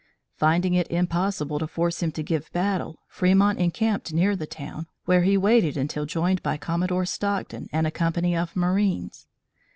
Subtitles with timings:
[0.35, 5.21] Finding it impossible to force him to give battle, Fremont encamped near the town, where
[5.21, 9.27] he waited until joined by Commodore Stockton and a company of marines.